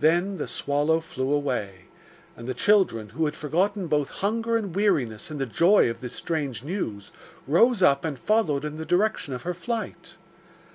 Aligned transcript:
Then 0.00 0.36
the 0.36 0.46
swallow 0.46 1.00
flew 1.00 1.32
away, 1.32 1.86
and 2.36 2.46
the 2.46 2.52
children, 2.52 3.08
who 3.08 3.24
had 3.24 3.34
forgotten 3.34 3.86
both 3.86 4.10
hunger 4.20 4.56
and 4.58 4.74
weariness 4.76 5.30
in 5.30 5.38
the 5.38 5.46
joy 5.46 5.88
of 5.88 6.00
this 6.00 6.12
strange 6.12 6.62
news, 6.62 7.10
rose 7.46 7.80
up 7.82 8.04
and 8.04 8.18
followed 8.18 8.66
in 8.66 8.76
the 8.76 8.84
direction 8.84 9.32
of 9.32 9.44
her 9.44 9.54
flight. 9.54 10.16